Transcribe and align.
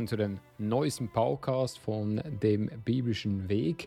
Willkommen 0.00 0.08
zu 0.08 0.16
dem 0.16 0.40
neuesten 0.56 1.08
Podcast 1.10 1.78
von 1.78 2.22
dem 2.42 2.70
biblischen 2.86 3.50
Weg. 3.50 3.86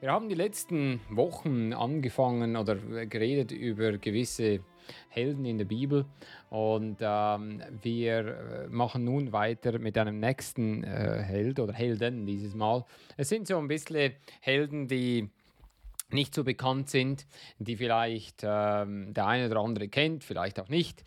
Wir 0.00 0.10
haben 0.10 0.28
die 0.28 0.34
letzten 0.34 1.00
Wochen 1.08 1.72
angefangen 1.72 2.56
oder 2.56 2.74
geredet 3.06 3.52
über 3.52 3.96
gewisse 3.98 4.58
Helden 5.08 5.44
in 5.44 5.58
der 5.58 5.66
Bibel 5.66 6.04
und 6.50 6.96
ähm, 7.00 7.62
wir 7.80 8.66
machen 8.70 9.04
nun 9.04 9.32
weiter 9.32 9.78
mit 9.78 9.96
einem 9.96 10.18
nächsten 10.18 10.82
äh, 10.82 11.22
Held 11.22 11.60
oder 11.60 11.72
Helden 11.72 12.26
dieses 12.26 12.56
Mal. 12.56 12.84
Es 13.16 13.28
sind 13.28 13.46
so 13.46 13.56
ein 13.56 13.68
bisschen 13.68 14.14
Helden, 14.40 14.88
die 14.88 15.30
nicht 16.10 16.34
so 16.34 16.42
bekannt 16.42 16.90
sind, 16.90 17.24
die 17.60 17.76
vielleicht 17.76 18.42
ähm, 18.42 19.14
der 19.14 19.26
eine 19.28 19.46
oder 19.48 19.60
andere 19.60 19.86
kennt, 19.86 20.24
vielleicht 20.24 20.58
auch 20.58 20.68
nicht. 20.68 21.04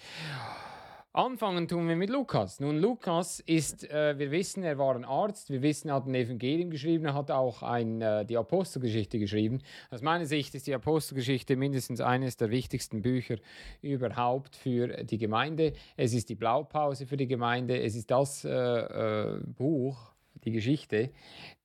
Anfangen 1.12 1.68
tun 1.68 1.88
wir 1.88 1.96
mit 1.96 2.12
Lukas. 2.12 2.60
Nun, 2.60 2.78
Lukas 2.78 3.40
ist, 3.40 3.84
äh, 3.90 4.20
wir 4.20 4.30
wissen, 4.30 4.62
er 4.62 4.78
war 4.78 4.96
ein 4.96 5.06
Arzt, 5.06 5.50
wir 5.50 5.64
wissen, 5.64 5.90
er 5.90 5.96
hat 5.96 6.06
ein 6.06 6.14
Evangelium 6.14 6.70
geschrieben, 6.70 7.06
er 7.06 7.16
hat 7.16 7.32
auch 7.32 7.64
ein, 7.64 8.00
äh, 8.00 8.24
die 8.28 8.38
Apostelgeschichte 8.38 9.18
geschrieben. 9.18 9.60
Aus 9.90 10.04
meiner 10.04 10.28
Sicht 10.28 10.54
ist 10.54 10.68
die 10.68 10.74
Apostelgeschichte 10.76 11.56
mindestens 11.56 12.00
eines 12.00 12.38
der 12.38 12.52
wichtigsten 12.52 13.02
Bücher 13.02 13.38
überhaupt 13.82 14.56
für 14.56 15.04
die 15.04 15.18
Gemeinde. 15.18 15.74
Es 15.98 16.14
ist 16.14 16.30
die 16.30 16.36
Blaupause 16.36 17.08
für 17.08 17.18
die 17.18 17.28
Gemeinde, 17.28 17.82
es 17.82 17.96
ist 17.96 18.12
das 18.12 18.46
äh, 18.46 18.52
äh 18.52 19.40
Buch, 19.58 20.14
die 20.46 20.52
Geschichte, 20.52 21.12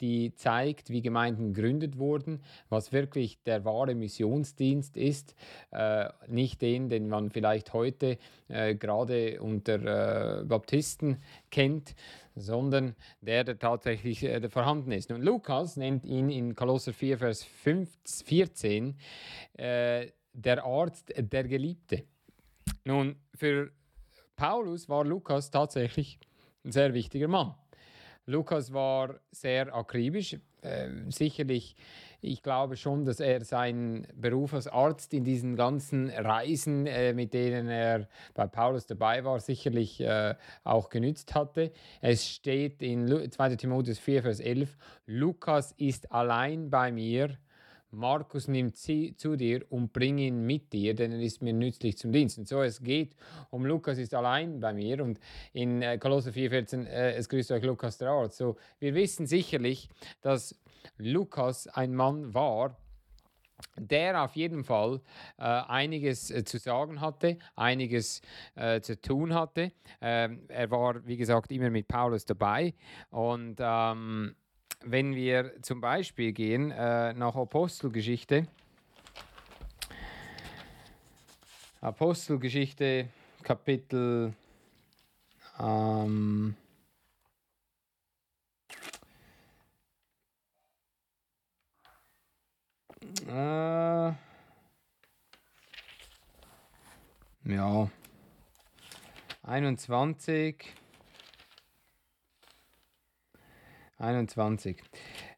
die 0.00 0.34
zeigt, 0.34 0.90
wie 0.90 1.02
Gemeinden 1.02 1.52
gegründet 1.52 1.98
wurden, 1.98 2.42
was 2.68 2.92
wirklich 2.92 3.42
der 3.42 3.64
wahre 3.64 3.94
Missionsdienst 3.94 4.96
ist, 4.96 5.34
äh, 5.70 6.08
nicht 6.28 6.62
den, 6.62 6.88
den 6.88 7.08
man 7.08 7.30
vielleicht 7.30 7.72
heute 7.72 8.18
äh, 8.48 8.74
gerade 8.74 9.40
unter 9.40 10.40
äh, 10.40 10.44
Baptisten 10.44 11.18
kennt, 11.50 11.94
sondern 12.34 12.94
der, 13.20 13.44
der 13.44 13.58
tatsächlich 13.58 14.22
äh, 14.24 14.48
vorhanden 14.48 14.92
ist. 14.92 15.10
Und 15.10 15.22
Lukas 15.22 15.76
nennt 15.76 16.04
ihn 16.04 16.30
in 16.30 16.54
Kolosser 16.54 16.92
4, 16.92 17.18
Vers 17.18 17.44
5, 17.44 17.88
14 18.24 18.96
äh, 19.54 20.08
der 20.32 20.64
Arzt, 20.64 21.12
der 21.16 21.44
Geliebte. 21.44 22.04
Nun, 22.84 23.16
für 23.34 23.70
Paulus 24.36 24.88
war 24.88 25.04
Lukas 25.04 25.50
tatsächlich 25.50 26.18
ein 26.64 26.72
sehr 26.72 26.92
wichtiger 26.92 27.28
Mann. 27.28 27.54
Lukas 28.26 28.72
war 28.72 29.20
sehr 29.30 29.74
akribisch. 29.74 30.36
Äh, 30.62 30.88
sicherlich, 31.10 31.76
ich 32.22 32.42
glaube 32.42 32.76
schon, 32.76 33.04
dass 33.04 33.20
er 33.20 33.44
seinen 33.44 34.06
Beruf 34.14 34.54
als 34.54 34.66
Arzt 34.66 35.12
in 35.12 35.24
diesen 35.24 35.56
ganzen 35.56 36.08
Reisen, 36.08 36.86
äh, 36.86 37.12
mit 37.12 37.34
denen 37.34 37.68
er 37.68 38.08
bei 38.32 38.46
Paulus 38.46 38.86
dabei 38.86 39.24
war, 39.24 39.40
sicherlich 39.40 40.00
äh, 40.00 40.34
auch 40.62 40.88
genützt 40.88 41.34
hatte. 41.34 41.70
Es 42.00 42.26
steht 42.26 42.80
in 42.82 43.30
2 43.30 43.56
Timotheus 43.56 43.98
4, 43.98 44.22
Vers 44.22 44.40
11, 44.40 44.74
Lukas 45.06 45.72
ist 45.72 46.10
allein 46.10 46.70
bei 46.70 46.92
mir 46.92 47.36
Markus 47.94 48.48
nimmt 48.48 48.76
sie 48.76 49.16
zu 49.16 49.36
dir 49.36 49.64
und 49.70 49.92
bring 49.92 50.18
ihn 50.18 50.44
mit 50.46 50.72
dir, 50.72 50.94
denn 50.94 51.12
er 51.12 51.20
ist 51.20 51.42
mir 51.42 51.52
nützlich 51.52 51.96
zum 51.96 52.12
Dienst. 52.12 52.38
Und 52.38 52.48
so 52.48 52.62
es 52.62 52.82
geht 52.82 53.16
um 53.50 53.64
Lukas 53.64 53.98
ist 53.98 54.14
allein 54.14 54.60
bei 54.60 54.72
mir 54.72 55.02
und 55.02 55.20
in 55.52 55.82
äh, 55.82 55.98
Kolosser 55.98 56.30
4,14 56.30 56.86
äh, 56.86 57.14
es 57.14 57.28
grüßt 57.28 57.52
euch 57.52 57.62
Lukas 57.64 57.98
der 57.98 58.10
Arzt. 58.10 58.36
So, 58.36 58.56
wir 58.78 58.94
wissen 58.94 59.26
sicherlich, 59.26 59.88
dass 60.20 60.58
Lukas 60.98 61.66
ein 61.68 61.94
Mann 61.94 62.34
war, 62.34 62.76
der 63.76 64.22
auf 64.22 64.36
jeden 64.36 64.64
Fall 64.64 65.00
äh, 65.38 65.42
einiges 65.42 66.30
äh, 66.30 66.44
zu 66.44 66.58
sagen 66.58 67.00
hatte, 67.00 67.38
einiges 67.56 68.20
äh, 68.54 68.80
zu 68.80 69.00
tun 69.00 69.34
hatte. 69.34 69.72
Ähm, 70.00 70.44
er 70.48 70.70
war, 70.70 71.06
wie 71.06 71.16
gesagt, 71.16 71.50
immer 71.52 71.70
mit 71.70 71.88
Paulus 71.88 72.24
dabei 72.24 72.74
und 73.10 73.56
ähm, 73.60 74.34
wenn 74.82 75.14
wir 75.14 75.60
zum 75.62 75.80
Beispiel 75.80 76.32
gehen 76.32 76.70
äh, 76.70 77.12
nach 77.12 77.36
Apostelgeschichte, 77.36 78.46
Apostelgeschichte 81.80 83.08
Kapitel 83.42 84.32
ähm, 85.60 86.56
äh, 93.28 94.12
ja 97.44 97.90
21 99.42 100.74
21. 103.98 104.82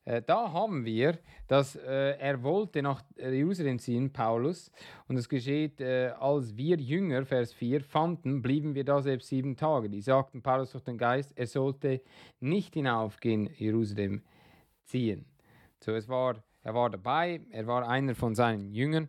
Äh, 0.05 0.23
da 0.23 0.53
haben 0.53 0.85
wir, 0.85 1.19
dass 1.49 1.77
äh, 1.77 2.17
er 2.19 2.43
wollte 2.43 2.83
nach 2.83 3.03
Jerusalem 3.17 3.79
ziehen, 3.79 4.13
Paulus, 4.13 4.71
und 5.09 5.17
es 5.17 5.29
geschieht, 5.29 5.81
äh, 5.81 6.13
als 6.19 6.57
wir 6.57 6.77
Jünger, 6.79 7.25
Vers 7.25 7.53
4, 7.53 7.83
fanden, 7.83 8.43
blieben 8.43 8.75
wir 8.75 8.85
da 8.85 9.03
selbst 9.03 9.29
sieben 9.29 9.57
Tage. 9.57 9.91
Die 9.91 10.01
sagten 10.01 10.43
Paulus 10.43 10.73
durch 10.73 10.85
den 10.85 10.99
Geist, 10.99 11.33
er 11.37 11.47
sollte 11.47 12.01
nicht 12.41 12.75
hinaufgehen, 12.75 13.51
Jerusalem 13.57 14.23
ziehen. 14.85 15.27
So, 15.81 15.93
es 15.93 16.09
war, 16.09 16.43
er 16.63 16.75
war 16.75 16.91
dabei, 16.91 17.41
er 17.51 17.67
war 17.67 17.89
einer 17.89 18.15
von 18.15 18.35
seinen 18.35 18.73
Jüngern. 18.73 19.09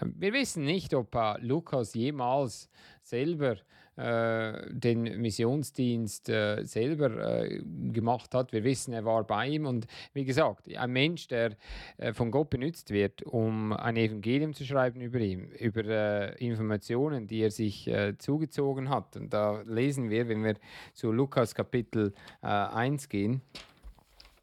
Ähm, 0.00 0.14
wir 0.16 0.32
wissen 0.32 0.64
nicht, 0.64 0.94
ob 0.94 1.14
äh, 1.14 1.34
Lukas 1.40 1.94
jemals 1.94 2.70
selber 3.02 3.56
den 3.98 5.20
Missionsdienst 5.20 6.28
äh, 6.28 6.64
selber 6.64 7.42
äh, 7.42 7.60
gemacht 7.92 8.32
hat. 8.32 8.52
Wir 8.52 8.62
wissen, 8.62 8.92
er 8.92 9.04
war 9.04 9.24
bei 9.24 9.48
ihm 9.48 9.66
und 9.66 9.88
wie 10.12 10.24
gesagt, 10.24 10.72
ein 10.72 10.92
Mensch, 10.92 11.26
der 11.26 11.56
äh, 11.96 12.12
von 12.12 12.30
Gott 12.30 12.50
benutzt 12.50 12.90
wird, 12.90 13.22
um 13.24 13.72
ein 13.72 13.96
Evangelium 13.96 14.54
zu 14.54 14.64
schreiben 14.64 15.00
über 15.00 15.18
ihn, 15.18 15.50
über 15.58 15.84
äh, 15.84 16.46
Informationen, 16.46 17.26
die 17.26 17.40
er 17.40 17.50
sich 17.50 17.90
zugezogen 18.18 18.88
hat. 18.88 19.16
Und 19.16 19.32
da 19.32 19.62
lesen 19.62 20.10
wir, 20.10 20.28
wenn 20.28 20.44
wir 20.44 20.54
zu 20.92 21.10
Lukas 21.10 21.54
Kapitel 21.54 22.12
1 22.40 23.08
gehen, 23.08 23.40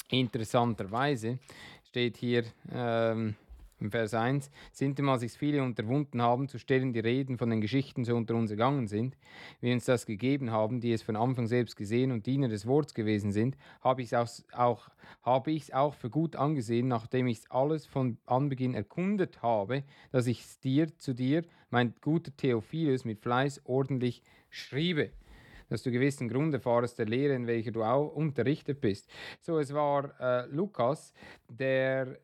interessanterweise 0.09 1.39
steht 1.83 2.17
hier, 2.17 2.43
ähm, 2.73 3.35
im 3.85 3.91
Vers 3.91 4.13
1, 4.13 4.51
sinntem, 4.71 5.07
als 5.09 5.21
sich 5.21 5.33
viele 5.33 5.63
unterwunden 5.63 6.21
haben, 6.21 6.49
zu 6.49 6.59
stellen 6.59 6.91
die 6.91 6.99
Reden 6.99 7.37
von 7.37 7.49
den 7.49 7.61
Geschichten 7.61 8.03
so 8.03 8.15
unter 8.15 8.35
uns 8.35 8.51
ergangen 8.51 8.87
sind, 8.87 9.15
wie 9.61 9.71
uns 9.71 9.85
das 9.85 10.05
gegeben 10.05 10.51
haben, 10.51 10.81
die 10.81 10.91
es 10.91 11.01
von 11.01 11.15
Anfang 11.15 11.47
selbst 11.47 11.75
gesehen 11.75 12.11
und 12.11 12.25
Diener 12.25 12.47
des 12.47 12.65
Wortes 12.65 12.93
gewesen 12.93 13.31
sind, 13.31 13.55
habe 13.81 14.01
ich 14.01 14.11
es 14.11 14.43
auch, 14.53 14.89
habe 15.21 15.51
ich's 15.51 15.71
auch 15.71 15.93
für 15.93 16.09
gut 16.09 16.35
angesehen, 16.35 16.87
nachdem 16.87 17.27
ich 17.27 17.41
alles 17.49 17.85
von 17.85 18.17
Anbeginn 18.25 18.73
erkundet 18.73 19.41
habe, 19.41 19.83
dass 20.11 20.27
ich 20.27 20.41
es 20.41 20.59
dir 20.59 20.97
zu 20.97 21.13
dir, 21.13 21.43
mein 21.69 21.93
guter 22.01 22.35
Theophilus, 22.35 23.05
mit 23.05 23.19
Fleiß 23.19 23.61
ordentlich 23.65 24.23
schriebe 24.49 25.11
dass 25.69 25.81
du 25.81 25.91
gewissen 25.91 26.29
Grund 26.29 26.53
erfahrst 26.53 26.99
der 26.99 27.07
Lehre, 27.07 27.33
in 27.33 27.47
welcher 27.47 27.71
du 27.71 27.83
auch 27.83 28.13
unterrichtet 28.13 28.81
bist. 28.81 29.09
So, 29.41 29.57
es 29.57 29.73
war 29.73 30.13
äh, 30.19 30.45
Lukas, 30.47 31.11
der 31.49 32.19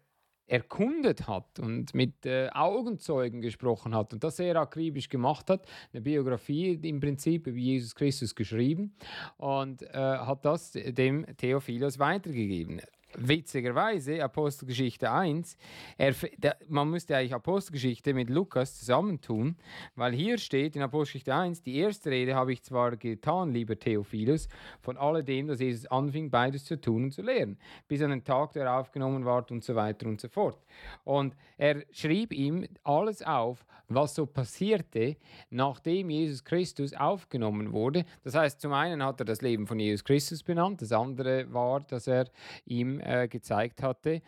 erkundet 0.52 1.28
hat 1.28 1.60
und 1.60 1.96
mit 1.96 2.26
äh, 2.26 2.50
Augenzeugen 2.50 3.40
gesprochen 3.40 3.96
hat 3.96 4.12
und 4.12 4.22
das 4.24 4.36
sehr 4.36 4.58
akribisch 4.58 5.08
gemacht 5.08 5.50
hat, 5.50 5.66
eine 5.94 6.02
Biografie 6.02 6.74
im 6.74 7.00
Prinzip 7.00 7.48
über 7.48 7.58
Jesus 7.58 7.96
Christus 7.96 8.36
geschrieben 8.36 8.94
und 9.38 9.82
äh, 9.82 9.94
hat 9.94 10.44
das 10.44 10.74
dem 10.74 11.26
Theophilus 11.38 12.00
weitergegeben. 12.00 12.82
Witzigerweise 13.18 14.24
Apostelgeschichte 14.24 15.12
1, 15.12 15.58
er, 15.98 16.14
der, 16.38 16.58
man 16.68 16.90
müsste 16.90 17.16
eigentlich 17.16 17.34
Apostelgeschichte 17.34 18.14
mit 18.14 18.30
Lukas 18.30 18.80
zusammentun, 18.80 19.56
weil 19.96 20.14
hier 20.14 20.38
steht 20.38 20.76
in 20.76 20.82
Apostelgeschichte 20.82 21.34
1, 21.34 21.64
die 21.64 21.78
erste 21.78 22.12
Rede 22.12 22.36
habe 22.36 22.54
ich 22.54 22.64
zwar 22.64 22.96
getan, 22.98 23.52
lieber 23.52 23.78
Theophilus, 23.78 24.48
von 24.82 24.98
alledem, 24.98 25.48
dass 25.48 25.60
Jesus 25.60 25.86
anfing, 25.88 26.30
beides 26.30 26.66
zu 26.66 26.80
tun 26.80 27.06
und 27.06 27.12
zu 27.12 27.22
lehren, 27.22 27.58
bis 27.88 28.02
an 28.02 28.12
den 28.12 28.24
Tag, 28.24 28.54
der 28.54 28.74
aufgenommen 28.74 29.26
ward 29.26 29.52
und 29.52 29.64
so 29.64 29.76
weiter 29.76 30.08
und 30.08 30.22
so 30.22 30.28
fort. 30.28 30.58
Und 31.04 31.36
er 31.58 31.84
schrieb 31.92 32.34
ihm 32.34 32.66
alles 32.84 33.22
auf, 33.22 33.66
was 33.94 34.16
so 34.16 34.26
passierte, 34.26 35.18
nachdem 35.50 36.10
Jesus 36.10 36.44
Christus 36.44 36.94
aufgenommen 36.94 37.74
wurde. 37.74 38.06
Das 38.24 38.36
heißt, 38.36 38.62
zum 38.62 38.74
einen 38.74 39.04
hat 39.04 39.20
er 39.20 39.26
das 39.26 39.42
Leben 39.42 39.68
von 39.68 39.80
Jesus 39.80 40.04
Christus 40.04 40.44
benannt, 40.44 40.82
das 40.82 40.92
andere 40.92 41.52
war, 41.54 41.82
dass 41.82 42.08
er 42.08 42.26
ihm 42.66 43.01
äh, 43.02 43.28
gezeigt 43.28 43.84
hatte, 43.84 44.22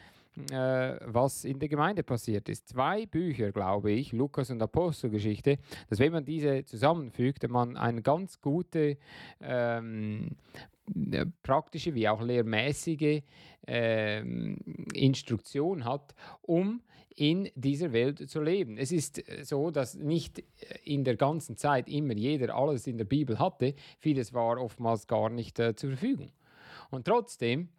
äh, 0.51 0.95
was 1.05 1.45
in 1.45 1.59
der 1.59 1.69
Gemeinde 1.69 2.03
passiert 2.03 2.49
ist. 2.49 2.67
Zwei 2.67 3.05
Bücher, 3.05 3.51
glaube 3.51 3.91
ich, 3.91 4.11
Lukas 4.13 4.49
und 4.49 4.61
Apostelgeschichte, 4.61 5.59
dass 5.89 5.99
wenn 5.99 6.11
man 6.11 6.25
diese 6.25 6.65
zusammenfügt, 6.65 7.47
man 7.49 7.77
eine 7.77 8.01
ganz 8.01 8.41
gute 8.41 8.97
ähm, 9.41 10.31
äh, 11.11 11.25
praktische 11.43 11.93
wie 11.93 12.09
auch 12.09 12.21
lehrmäßige 12.21 13.21
ähm, 13.67 14.57
Instruktion 14.93 15.85
hat, 15.85 16.15
um 16.41 16.81
in 17.15 17.49
dieser 17.55 17.93
Welt 17.93 18.27
zu 18.29 18.41
leben. 18.41 18.77
Es 18.77 18.91
ist 18.91 19.23
so, 19.43 19.69
dass 19.69 19.93
nicht 19.93 20.43
in 20.83 21.03
der 21.03 21.15
ganzen 21.15 21.57
Zeit 21.57 21.87
immer 21.87 22.15
jeder 22.15 22.55
alles 22.55 22.87
in 22.87 22.97
der 22.97 23.05
Bibel 23.05 23.37
hatte. 23.37 23.75
Vieles 23.99 24.33
war 24.33 24.59
oftmals 24.59 25.07
gar 25.07 25.29
nicht 25.29 25.59
äh, 25.59 25.75
zur 25.75 25.91
Verfügung. 25.91 26.31
Und 26.89 27.05
trotzdem 27.05 27.69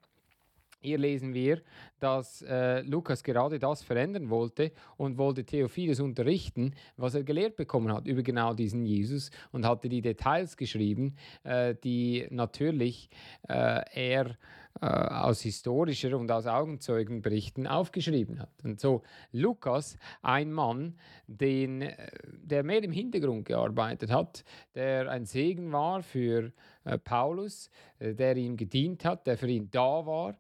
hier 0.85 0.99
lesen 0.99 1.33
wir, 1.33 1.63
dass 1.99 2.43
äh, 2.43 2.83
Lukas 2.83 3.25
gerade 3.25 3.59
das 3.59 3.83
verändern 3.83 4.29
wollte 4.29 4.71
und 4.99 5.17
wollte 5.17 5.45
Theophilus 5.45 5.99
unterrichten, 5.99 6.75
was 6.99 7.15
er 7.15 7.25
gelehrt 7.25 7.57
bekommen 7.57 7.91
hat 7.91 8.07
über 8.07 8.23
genau 8.23 8.53
diesen 8.53 8.85
Jesus 8.85 9.31
und 9.51 9.67
hatte 9.67 9.89
die 9.89 10.03
Details 10.03 10.59
geschrieben, 10.59 11.17
äh, 11.43 11.75
die 11.83 12.27
natürlich 12.31 13.09
äh, 13.49 13.81
er 13.95 14.37
äh, 14.83 14.87
aus 14.87 15.41
historischer 15.41 16.19
und 16.19 16.31
aus 16.31 16.47
Augenzeugenberichten 16.47 17.67
aufgeschrieben 17.67 18.41
hat. 18.41 18.51
Und 18.65 18.81
so 18.81 19.03
Lukas, 19.33 19.97
ein 20.21 20.53
Mann, 20.53 20.99
den, 21.27 21.83
äh, 21.83 21.97
der 22.43 22.63
mehr 22.65 22.83
im 22.83 22.93
Hintergrund 22.93 23.47
gearbeitet 23.47 24.11
hat, 24.11 24.45
der 24.75 25.11
ein 25.11 25.25
Segen 25.25 25.73
war 25.73 26.03
für 26.03 26.53
äh, 26.85 26.99
Paulus, 26.99 27.71
der 28.01 28.37
ihm 28.37 28.57
gedient 28.57 29.05
hat, 29.05 29.27
der 29.27 29.39
für 29.39 29.47
ihn 29.47 29.71
da 29.71 30.05
war 30.05 30.35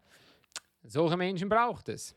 solche 0.85 1.17
Menschen 1.17 1.49
braucht 1.49 1.89
es. 1.89 2.15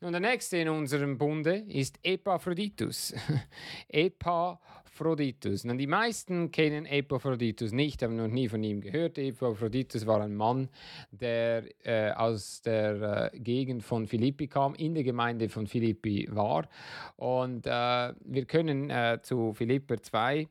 Und 0.00 0.12
der 0.12 0.20
nächste 0.20 0.58
in 0.58 0.68
unserem 0.68 1.18
Bunde 1.18 1.64
ist 1.68 1.98
Epaphroditus. 2.02 3.14
Epaphroditus. 3.88 5.64
Und 5.64 5.78
die 5.78 5.86
meisten 5.86 6.50
kennen 6.50 6.86
Epaphroditus 6.86 7.72
nicht, 7.72 8.02
haben 8.02 8.16
noch 8.16 8.28
nie 8.28 8.48
von 8.48 8.62
ihm 8.62 8.80
gehört. 8.80 9.18
Epaphroditus 9.18 10.06
war 10.06 10.20
ein 10.20 10.34
Mann, 10.34 10.68
der 11.10 11.64
äh, 11.84 12.12
aus 12.12 12.60
der 12.62 13.32
äh, 13.32 13.38
Gegend 13.38 13.82
von 13.82 14.06
Philippi 14.06 14.46
kam, 14.46 14.74
in 14.74 14.94
der 14.94 15.04
Gemeinde 15.04 15.48
von 15.48 15.66
Philippi 15.66 16.28
war. 16.30 16.68
Und 17.16 17.66
äh, 17.66 17.70
wir 17.70 18.44
können 18.46 18.90
äh, 18.90 19.18
zu 19.22 19.52
Philipper 19.54 20.00
2 20.00 20.46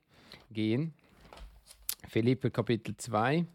gehen. 0.52 0.94
Philipper 2.10 2.50
Kapitel 2.50 2.98
2. 2.98 3.46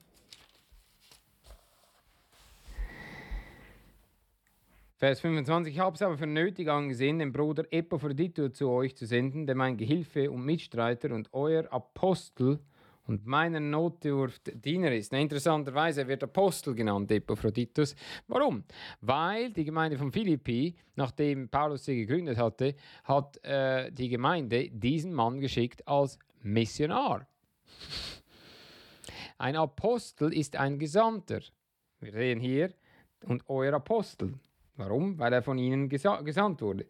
Vers 4.98 5.20
25. 5.20 5.74
Ich 5.74 5.78
habe 5.78 5.94
es 5.94 6.02
aber 6.02 6.18
für 6.18 6.26
nötig 6.26 6.68
angesehen, 6.68 7.20
den 7.20 7.30
Bruder 7.30 7.64
Epaphroditus 7.70 8.54
zu 8.54 8.68
euch 8.68 8.96
zu 8.96 9.06
senden, 9.06 9.46
der 9.46 9.54
mein 9.54 9.76
Gehilfe 9.76 10.28
und 10.28 10.44
Mitstreiter 10.44 11.14
und 11.14 11.32
euer 11.32 11.72
Apostel 11.72 12.58
und 13.06 13.24
meiner 13.24 13.60
Notdurft 13.60 14.50
Diener 14.64 14.92
ist. 14.92 15.12
Na, 15.12 15.20
interessanterweise 15.20 16.08
wird 16.08 16.24
Apostel 16.24 16.74
genannt, 16.74 17.12
Epaphroditus. 17.12 17.94
Warum? 18.26 18.64
Weil 19.00 19.52
die 19.52 19.64
Gemeinde 19.64 19.96
von 19.96 20.10
Philippi, 20.10 20.74
nachdem 20.96 21.48
Paulus 21.48 21.84
sie 21.84 21.94
gegründet 21.94 22.36
hatte, 22.36 22.74
hat 23.04 23.38
äh, 23.44 23.92
die 23.92 24.08
Gemeinde 24.08 24.68
diesen 24.68 25.14
Mann 25.14 25.38
geschickt 25.38 25.86
als 25.86 26.18
Missionar. 26.42 27.24
Ein 29.38 29.54
Apostel 29.54 30.34
ist 30.34 30.56
ein 30.56 30.76
Gesandter. 30.76 31.38
Wir 32.00 32.10
sehen 32.10 32.40
hier, 32.40 32.74
und 33.24 33.48
euer 33.48 33.74
Apostel. 33.74 34.34
Warum? 34.78 35.18
Weil 35.18 35.32
er 35.32 35.42
von 35.42 35.58
ihnen 35.58 35.88
gesa 35.88 36.20
gesandt 36.22 36.62
wurde. 36.62 36.86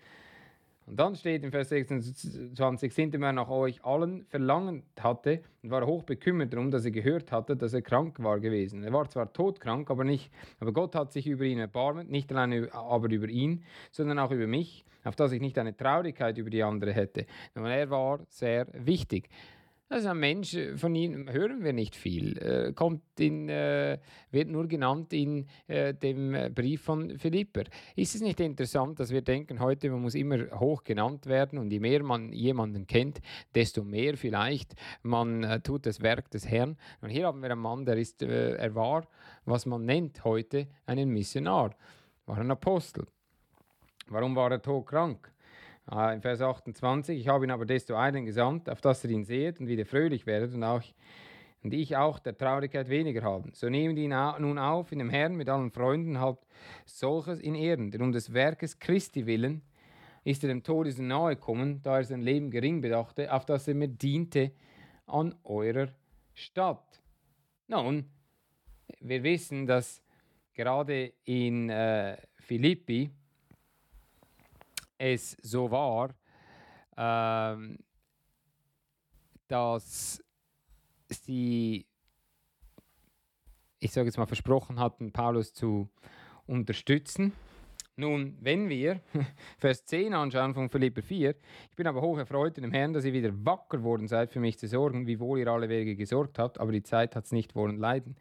Und 0.88 0.98
dann 0.98 1.14
steht 1.16 1.44
in 1.44 1.50
Vers 1.50 1.68
26, 1.68 2.94
sind 2.94 3.14
er 3.14 3.32
nach 3.32 3.50
euch 3.50 3.84
allen 3.84 4.24
verlangt 4.24 4.84
hatte 4.98 5.42
und 5.62 5.70
war 5.70 5.84
hoch 5.84 6.02
bekümmert 6.02 6.54
darum, 6.54 6.70
dass 6.70 6.86
er 6.86 6.90
gehört 6.90 7.30
hatte, 7.30 7.56
dass 7.56 7.74
er 7.74 7.82
krank 7.82 8.22
war 8.22 8.40
gewesen. 8.40 8.82
Er 8.84 8.92
war 8.94 9.06
zwar 9.10 9.30
todkrank, 9.30 9.90
aber 9.90 10.04
nicht, 10.04 10.32
aber 10.60 10.72
Gott 10.72 10.94
hat 10.94 11.12
sich 11.12 11.26
über 11.26 11.44
ihn 11.44 11.58
erbarmt, 11.58 12.10
nicht 12.10 12.32
allein 12.32 12.70
aber 12.72 13.10
über 13.10 13.28
ihn, 13.28 13.64
sondern 13.90 14.18
auch 14.18 14.30
über 14.30 14.46
mich, 14.46 14.86
auf 15.04 15.14
dass 15.14 15.32
ich 15.32 15.42
nicht 15.42 15.58
eine 15.58 15.76
Traurigkeit 15.76 16.38
über 16.38 16.48
die 16.48 16.62
andere 16.62 16.94
hätte. 16.94 17.26
Und 17.54 17.66
er 17.66 17.90
war 17.90 18.20
sehr 18.30 18.66
wichtig. 18.72 19.28
Ist 19.90 20.04
ein 20.04 20.18
Mensch, 20.18 20.52
äh, 20.52 20.76
von 20.76 20.94
ihm 20.94 21.32
hören 21.32 21.64
wir 21.64 21.72
nicht 21.72 21.96
viel. 21.96 22.36
Äh, 22.38 22.72
kommt 22.74 23.02
in, 23.18 23.48
äh, 23.48 23.98
wird 24.30 24.48
nur 24.48 24.68
genannt 24.68 25.14
in 25.14 25.46
dem 25.66 26.52
Brief 26.54 26.82
von 26.82 27.18
Philipper. 27.18 27.64
Ist 27.96 28.14
es 28.14 28.20
nicht 28.20 28.38
interessant, 28.40 29.00
dass 29.00 29.10
wir 29.10 29.22
denken, 29.22 29.60
heute 29.60 29.88
man 29.90 30.02
muss 30.02 30.14
immer 30.14 30.38
hoch 30.60 30.84
genannt 30.84 31.26
werden 31.26 31.58
und 31.58 31.70
je 31.70 31.80
mehr 31.80 32.02
man 32.02 32.32
jemanden 32.32 32.86
kennt, 32.86 33.20
desto 33.54 33.82
mehr 33.82 34.16
vielleicht 34.16 34.74
man 35.02 35.62
tut 35.62 35.86
das 35.86 36.02
Werk 36.02 36.30
des 36.30 36.46
Herrn. 36.46 36.76
Und 37.00 37.10
hier 37.10 37.26
haben 37.26 37.40
wir 37.40 37.50
einen 37.50 37.60
Mann, 37.60 37.84
der 37.84 37.96
ist, 37.96 38.22
er 38.22 38.74
war, 38.74 39.08
was 39.44 39.66
man 39.66 39.84
nennt 39.84 40.22
heute, 40.24 40.68
einen 40.86 41.10
Missionar, 41.10 41.74
war 42.26 42.38
ein 42.38 42.50
Apostel. 42.50 43.06
Warum 44.08 44.36
war 44.36 44.50
er 44.50 44.62
todkrank? 44.62 45.32
In 45.90 46.20
Vers 46.20 46.42
28, 46.42 47.18
ich 47.18 47.28
habe 47.28 47.46
ihn 47.46 47.50
aber 47.50 47.64
desto 47.64 47.94
einen 47.94 48.26
gesandt, 48.26 48.68
auf 48.68 48.82
dass 48.82 49.04
er 49.04 49.10
ihn 49.10 49.24
seht 49.24 49.58
und 49.58 49.68
wieder 49.68 49.86
fröhlich 49.86 50.26
werdet 50.26 50.52
und, 50.52 50.62
auch, 50.62 50.82
und 51.62 51.72
ich 51.72 51.96
auch 51.96 52.18
der 52.18 52.36
Traurigkeit 52.36 52.90
weniger 52.90 53.22
haben. 53.22 53.52
So 53.54 53.70
nehmt 53.70 53.98
ihn 53.98 54.14
nun 54.38 54.58
auf 54.58 54.92
in 54.92 54.98
dem 54.98 55.08
Herrn 55.08 55.34
mit 55.34 55.48
allen 55.48 55.70
Freunden, 55.70 56.20
habt 56.20 56.46
solches 56.84 57.40
in 57.40 57.54
Ehren, 57.54 57.90
denn 57.90 58.02
um 58.02 58.12
des 58.12 58.34
Werkes 58.34 58.78
Christi 58.78 59.24
willen 59.24 59.62
ist 60.24 60.44
er 60.44 60.48
dem 60.48 60.62
Tode 60.62 60.92
so 60.92 61.02
nahe 61.02 61.36
gekommen, 61.36 61.80
da 61.82 61.96
er 61.96 62.04
sein 62.04 62.20
Leben 62.20 62.50
gering 62.50 62.82
bedachte, 62.82 63.32
auf 63.32 63.46
dass 63.46 63.66
er 63.66 63.74
mir 63.74 63.88
diente 63.88 64.52
an 65.06 65.34
eurer 65.44 65.88
Stadt. 66.34 67.00
Nun, 67.66 68.10
wir 69.00 69.22
wissen, 69.22 69.66
dass 69.66 70.02
gerade 70.52 71.14
in 71.24 71.70
äh, 71.70 72.18
Philippi 72.36 73.10
es 74.98 75.36
so 75.42 75.70
war, 75.70 76.14
ähm, 76.96 77.78
dass 79.46 80.22
sie, 81.08 81.86
ich 83.78 83.92
sage 83.92 84.06
jetzt 84.06 84.18
mal, 84.18 84.26
versprochen 84.26 84.78
hatten, 84.78 85.12
Paulus 85.12 85.52
zu 85.52 85.88
unterstützen. 86.46 87.32
Nun, 87.96 88.36
wenn 88.40 88.68
wir 88.68 89.00
Vers 89.58 89.84
10 89.86 90.14
anschauen 90.14 90.54
von 90.54 90.70
Philipper 90.70 91.02
4, 91.02 91.34
ich 91.70 91.76
bin 91.76 91.86
aber 91.86 92.00
hoch 92.00 92.18
erfreut 92.18 92.56
in 92.56 92.62
dem 92.62 92.72
Herrn, 92.72 92.92
dass 92.92 93.04
ihr 93.04 93.12
wieder 93.12 93.32
wacker 93.44 93.82
worden 93.82 94.06
seid, 94.06 94.30
für 94.32 94.40
mich 94.40 94.58
zu 94.58 94.68
sorgen, 94.68 95.06
wiewohl 95.06 95.40
ihr 95.40 95.48
alle 95.48 95.68
Wege 95.68 95.96
gesorgt 95.96 96.38
habt, 96.38 96.60
aber 96.60 96.70
die 96.70 96.82
Zeit 96.82 97.16
hat 97.16 97.24
es 97.24 97.32
nicht 97.32 97.56
wollen 97.56 97.78
leiden. 97.78 98.16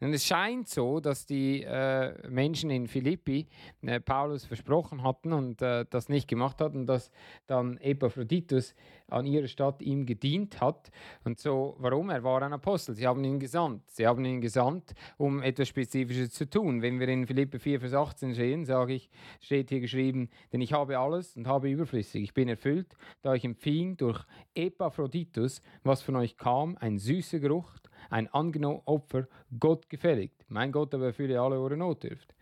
Und 0.00 0.12
es 0.12 0.26
scheint 0.26 0.68
so, 0.68 1.00
dass 1.00 1.24
die 1.24 1.62
äh, 1.62 2.28
Menschen 2.28 2.70
in 2.70 2.88
Philippi 2.88 3.46
äh, 3.82 4.00
Paulus 4.00 4.44
versprochen 4.44 5.02
hatten 5.02 5.32
und 5.32 5.62
äh, 5.62 5.86
das 5.88 6.08
nicht 6.08 6.28
gemacht 6.28 6.60
hatten, 6.60 6.84
dass 6.84 7.10
dann 7.46 7.78
Epaphroditus 7.78 8.74
an 9.08 9.24
ihrer 9.24 9.46
Stadt 9.46 9.80
ihm 9.82 10.04
gedient 10.04 10.60
hat. 10.60 10.90
Und 11.24 11.38
so, 11.38 11.76
warum? 11.78 12.10
Er 12.10 12.24
war 12.24 12.42
ein 12.42 12.52
Apostel. 12.52 12.94
Sie 12.94 13.06
haben 13.06 13.22
ihn 13.22 13.38
gesandt. 13.38 13.88
Sie 13.90 14.06
haben 14.06 14.24
ihn 14.24 14.40
gesandt, 14.40 14.94
um 15.16 15.42
etwas 15.42 15.68
Spezifisches 15.68 16.30
zu 16.30 16.50
tun. 16.50 16.82
Wenn 16.82 16.98
wir 16.98 17.08
in 17.08 17.26
Philippi 17.26 17.58
4, 17.58 17.80
Vers 17.80 17.94
18 17.94 18.34
sehen, 18.34 18.64
sage 18.64 18.94
ich, 18.94 19.08
steht 19.40 19.70
hier 19.70 19.80
geschrieben, 19.80 20.28
denn 20.52 20.60
ich 20.60 20.72
habe 20.72 20.98
alles 20.98 21.36
und 21.36 21.46
habe 21.46 21.70
überflüssig. 21.70 22.22
Ich 22.22 22.34
bin 22.34 22.48
erfüllt, 22.48 22.96
da 23.22 23.34
ich 23.34 23.44
empfing 23.44 23.96
durch 23.96 24.24
Epaphroditus, 24.54 25.62
was 25.84 26.02
von 26.02 26.16
euch 26.16 26.36
kam, 26.36 26.76
ein 26.80 26.98
süßer 26.98 27.38
Geruch, 27.38 27.70
ein 28.10 28.28
angenommenes 28.32 28.86
Opfer, 28.86 29.26
Gott 29.58 29.88
gefälligt. 29.88 30.44
Mein 30.48 30.72
Gott 30.72 30.94
aber 30.94 31.06
erfülle 31.06 31.40
alle 31.40 31.56
eure 31.56 31.76
Notdürft. 31.76 32.34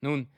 Nun, 0.00 0.28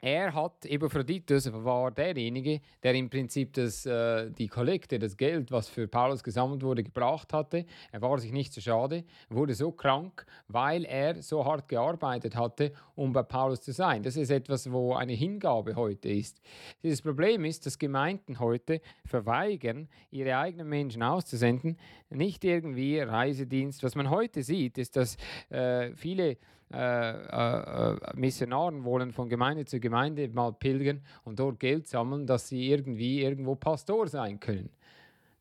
er 0.00 0.32
hat, 0.32 0.64
Epaphroditus 0.64 1.52
war 1.52 1.90
derjenige, 1.90 2.60
der 2.82 2.94
im 2.94 3.10
Prinzip 3.10 3.52
das, 3.54 3.84
äh, 3.84 4.30
die 4.30 4.46
Kollekte, 4.46 4.98
das 4.98 5.16
Geld, 5.16 5.50
was 5.50 5.68
für 5.68 5.88
Paulus 5.88 6.22
gesammelt 6.22 6.62
wurde, 6.62 6.84
gebracht 6.84 7.32
hatte. 7.32 7.66
Er 7.90 8.00
war 8.00 8.18
sich 8.18 8.30
nicht 8.30 8.52
so 8.52 8.60
schade, 8.60 9.04
wurde 9.28 9.54
so 9.54 9.72
krank, 9.72 10.24
weil 10.46 10.84
er 10.84 11.20
so 11.20 11.44
hart 11.44 11.68
gearbeitet 11.68 12.36
hatte, 12.36 12.72
um 12.94 13.12
bei 13.12 13.24
Paulus 13.24 13.60
zu 13.60 13.72
sein. 13.72 14.02
Das 14.02 14.16
ist 14.16 14.30
etwas, 14.30 14.70
wo 14.70 14.94
eine 14.94 15.14
Hingabe 15.14 15.74
heute 15.74 16.08
ist. 16.08 16.40
Dieses 16.82 17.02
Problem 17.02 17.44
ist, 17.44 17.66
dass 17.66 17.78
Gemeinden 17.78 18.38
heute 18.38 18.80
verweigern, 19.04 19.88
ihre 20.10 20.36
eigenen 20.36 20.68
Menschen 20.68 21.02
auszusenden, 21.02 21.76
nicht 22.08 22.44
irgendwie 22.44 23.00
Reisedienst. 23.00 23.82
Was 23.82 23.96
man 23.96 24.10
heute 24.10 24.42
sieht, 24.42 24.78
ist, 24.78 24.96
dass 24.96 25.16
äh, 25.50 25.92
viele 25.94 26.36
äh, 26.72 27.10
äh, 27.10 27.96
Missionaren 28.14 28.84
wollen 28.84 29.12
von 29.12 29.28
Gemeinde 29.28 29.64
zu 29.64 29.80
Gemeinde 29.80 30.28
mal 30.28 30.52
pilgern 30.52 31.00
und 31.24 31.38
dort 31.38 31.60
Geld 31.60 31.86
sammeln, 31.86 32.26
dass 32.26 32.48
sie 32.48 32.70
irgendwie 32.70 33.22
irgendwo 33.22 33.54
Pastor 33.54 34.06
sein 34.06 34.38
können. 34.38 34.70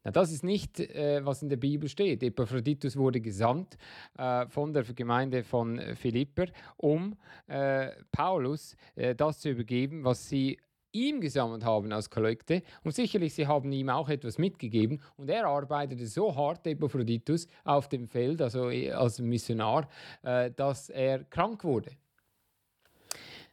Na, 0.03 0.11
das 0.11 0.31
ist 0.31 0.43
nicht, 0.43 0.79
äh, 0.79 1.25
was 1.25 1.43
in 1.43 1.49
der 1.49 1.57
Bibel 1.57 1.89
steht. 1.89 2.23
Epaphroditus 2.23 2.95
wurde 2.95 3.19
gesandt 3.19 3.77
äh, 4.17 4.47
von 4.47 4.71
der 4.71 4.83
Gemeinde 4.83 5.43
von 5.43 5.81
Philipper, 5.95 6.45
um 6.77 7.17
äh, 7.47 7.89
Paulus 8.11 8.77
äh, 8.95 9.13
das 9.13 9.41
zu 9.41 9.49
übergeben, 9.49 10.05
was 10.05 10.29
sie 10.29 10.57
ihm 10.97 11.21
gesammelt 11.21 11.63
haben 11.63 11.91
als 11.91 12.09
Kollekte. 12.09 12.63
Und 12.83 12.93
sicherlich, 12.93 13.33
sie 13.33 13.47
haben 13.47 13.71
ihm 13.71 13.89
auch 13.89 14.09
etwas 14.09 14.37
mitgegeben. 14.37 15.01
Und 15.17 15.29
er 15.29 15.45
arbeitete 15.45 16.07
so 16.07 16.35
hart, 16.35 16.65
Epaphroditus, 16.65 17.47
auf 17.63 17.87
dem 17.89 18.07
Feld, 18.07 18.41
also 18.41 18.69
äh, 18.69 18.91
als 18.91 19.19
Missionar, 19.19 19.87
äh, 20.23 20.51
dass 20.51 20.89
er 20.89 21.23
krank 21.25 21.63
wurde. 21.63 21.91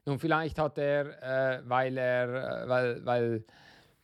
Nun, 0.07 0.19
vielleicht 0.19 0.59
hat 0.59 0.79
er, 0.79 1.59
äh, 1.59 1.63
weil 1.67 1.97
er, 1.97 2.69
weil, 2.69 3.07
weil 3.07 3.45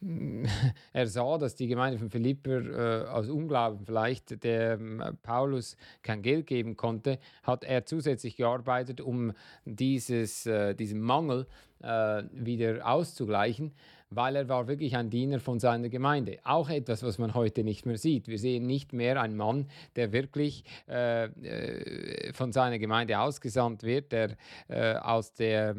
er 0.92 1.06
sah, 1.06 1.36
dass 1.36 1.54
die 1.56 1.66
Gemeinde 1.66 1.98
von 1.98 2.08
Philipper 2.08 3.04
äh, 3.04 3.08
aus 3.08 3.28
Unglauben 3.28 3.84
vielleicht 3.84 4.42
der 4.42 4.80
äh, 4.80 5.12
Paulus 5.22 5.76
kein 6.02 6.22
Geld 6.22 6.46
geben 6.46 6.76
konnte, 6.76 7.18
hat 7.42 7.64
er 7.64 7.84
zusätzlich 7.84 8.36
gearbeitet, 8.36 9.00
um 9.02 9.32
dieses, 9.66 10.46
äh, 10.46 10.74
diesen 10.74 11.00
Mangel 11.00 11.46
äh, 11.82 12.22
wieder 12.32 12.86
auszugleichen, 12.86 13.72
weil 14.10 14.36
er 14.36 14.48
war 14.48 14.66
wirklich 14.66 14.96
ein 14.96 15.10
Diener 15.10 15.38
von 15.40 15.60
seiner 15.60 15.88
Gemeinde. 15.88 16.38
Auch 16.44 16.68
etwas, 16.68 17.02
was 17.02 17.18
man 17.18 17.34
heute 17.34 17.62
nicht 17.62 17.86
mehr 17.86 17.96
sieht. 17.96 18.28
Wir 18.28 18.38
sehen 18.38 18.66
nicht 18.66 18.92
mehr 18.92 19.20
einen 19.20 19.36
Mann, 19.36 19.68
der 19.96 20.12
wirklich 20.12 20.64
äh, 20.88 21.24
äh, 21.24 22.32
von 22.32 22.52
seiner 22.52 22.78
Gemeinde 22.78 23.18
ausgesandt 23.20 23.82
wird, 23.82 24.12
der 24.12 24.36
aus 25.02 25.32
der, 25.34 25.74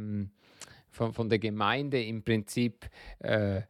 von, 0.89 1.13
von 1.13 1.29
der 1.29 1.39
Gemeinde 1.39 2.03
im 2.03 2.23
Prinzip 2.23 2.89
äh, 3.19 3.61